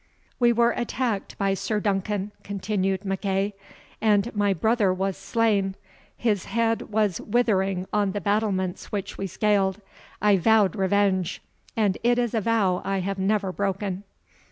"We 0.39 0.51
were 0.51 0.71
attacked 0.71 1.37
by 1.37 1.53
Sir 1.53 1.79
Duncan," 1.79 2.31
continued 2.43 3.01
MacEagh, 3.01 3.53
"and 4.01 4.35
my 4.35 4.51
brother 4.51 4.91
was 4.91 5.15
slain 5.15 5.75
his 6.17 6.45
head 6.45 6.81
was 6.91 7.21
withering 7.21 7.85
on 7.93 8.13
the 8.13 8.19
battlements 8.19 8.91
which 8.91 9.19
we 9.19 9.27
scaled 9.27 9.79
I 10.19 10.37
vowed 10.37 10.75
revenge, 10.75 11.43
and 11.77 11.99
it 12.01 12.17
is 12.17 12.33
a 12.33 12.41
vow 12.41 12.81
I 12.83 13.01
have 13.01 13.19
never 13.19 13.51
broken." 13.51 14.01